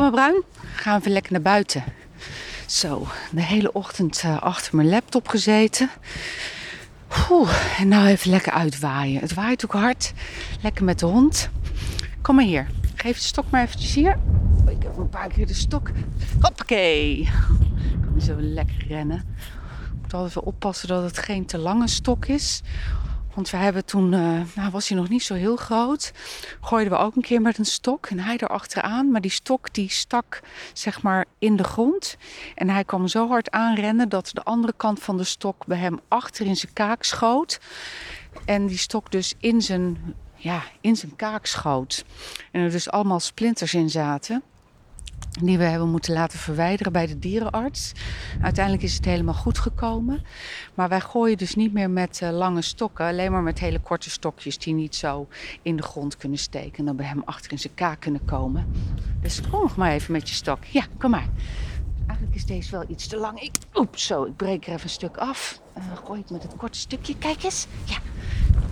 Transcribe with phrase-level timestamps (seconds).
[0.00, 0.42] maar Bruin,
[0.74, 1.84] gaan we even lekker naar buiten.
[2.66, 5.90] Zo, de hele ochtend uh, achter mijn laptop gezeten.
[7.78, 9.20] En nou even lekker uitwaaien.
[9.20, 10.12] Het waait ook hard.
[10.62, 11.48] Lekker met de hond.
[12.22, 12.66] Kom maar hier.
[12.94, 14.18] Geef de stok maar eventjes hier.
[14.64, 15.90] Oh, ik heb een paar keer de stok.
[16.40, 17.18] Hoppakee.
[17.20, 17.30] Ik
[18.00, 19.24] kan zo lekker rennen.
[19.94, 22.62] Ik moet altijd wel oppassen dat het geen te lange stok is.
[23.38, 26.12] Want we hebben toen, uh, nou was hij nog niet zo heel groot,
[26.60, 29.10] gooiden we ook een keer met een stok en hij erachteraan.
[29.10, 30.40] Maar die stok die stak
[30.72, 32.16] zeg maar in de grond.
[32.54, 36.00] En hij kwam zo hard aanrennen dat de andere kant van de stok bij hem
[36.08, 37.60] achter in zijn kaak schoot.
[38.44, 42.04] En die stok dus in zijn, ja, in zijn kaak schoot.
[42.52, 44.42] En er dus allemaal splinters in zaten
[45.46, 47.92] die we hebben moeten laten verwijderen bij de dierenarts.
[48.42, 50.22] Uiteindelijk is het helemaal goed gekomen.
[50.74, 54.10] Maar wij gooien dus niet meer met uh, lange stokken, alleen maar met hele korte
[54.10, 55.28] stokjes die niet zo
[55.62, 58.66] in de grond kunnen steken en dan bij hem achter in zijn kaak kunnen komen.
[59.20, 60.64] Dus kom nog maar even met je stok.
[60.64, 61.28] Ja, kom maar.
[62.06, 63.40] Eigenlijk is deze wel iets te lang.
[63.40, 65.60] Ik, oep, zo, ik breek er even een stuk af.
[65.78, 67.18] Uh, gooi ik met het korte stukje.
[67.18, 67.66] Kijk eens.
[67.84, 67.98] Ja,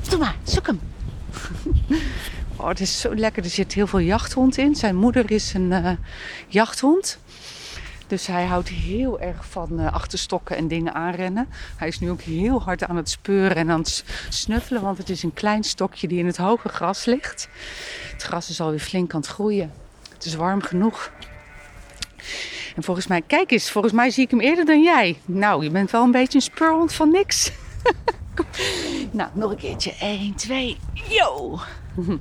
[0.08, 0.80] doe maar, zoek hem.
[2.56, 3.44] Oh, het is zo lekker.
[3.44, 4.74] Er zit heel veel jachthond in.
[4.74, 5.90] Zijn moeder is een uh,
[6.48, 7.18] jachthond.
[8.06, 11.48] Dus hij houdt heel erg van uh, achterstokken en dingen aanrennen.
[11.76, 14.82] Hij is nu ook heel hard aan het speuren en aan het snuffelen.
[14.82, 17.48] Want het is een klein stokje die in het hoge gras ligt.
[18.12, 19.72] Het gras is alweer flink aan het groeien.
[20.12, 21.12] Het is warm genoeg.
[22.76, 25.18] En volgens mij, kijk eens, volgens mij zie ik hem eerder dan jij.
[25.24, 27.50] Nou, je bent wel een beetje een speurhond van niks.
[29.16, 29.94] nou, nog een keertje.
[30.00, 30.76] 1, 2,
[31.08, 31.58] yo!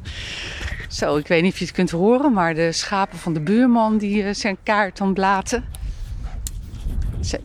[0.89, 3.97] Zo, ik weet niet of je het kunt horen, maar de schapen van de buurman
[3.97, 5.65] die uh, zijn kaart aan blaten.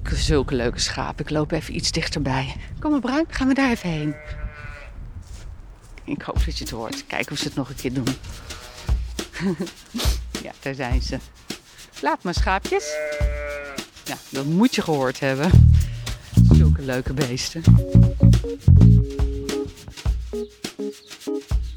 [0.05, 1.25] Zulke leuke schapen.
[1.25, 2.57] Ik loop even iets dichterbij.
[2.79, 4.15] Kom maar, Bruin, gaan we daar even heen.
[6.05, 7.07] Ik hoop dat je het hoort.
[7.07, 8.09] Kijken of ze het nog een keer doen.
[10.45, 11.19] ja, daar zijn ze.
[12.01, 12.97] Laat maar, schaapjes.
[14.05, 15.51] Ja, dat moet je gehoord hebben.
[16.53, 17.63] Zulke leuke beesten.
[20.33, 21.70] Música